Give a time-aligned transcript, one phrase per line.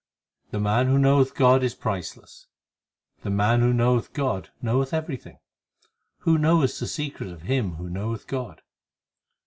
[0.47, 2.47] 7 The man who knoweth God is priceless,
[3.21, 5.37] The man who knoweth God knoweth everything
[6.21, 8.63] Who knoweth the secret of him who knoweth God